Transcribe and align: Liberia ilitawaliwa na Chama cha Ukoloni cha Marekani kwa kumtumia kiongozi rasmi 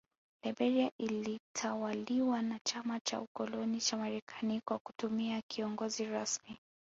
Liberia 0.43 0.91
ilitawaliwa 0.97 2.41
na 2.41 2.59
Chama 2.63 2.99
cha 2.99 3.21
Ukoloni 3.21 3.77
cha 3.79 3.97
Marekani 3.97 4.61
kwa 4.65 4.77
kumtumia 4.79 5.41
kiongozi 5.47 6.05
rasmi 6.05 6.57